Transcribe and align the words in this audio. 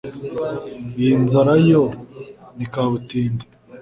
Iyi 0.99 1.13
nzara 1.23 1.53
yo 1.69 1.83
ni 2.55 2.65
kabutindi 2.73 3.45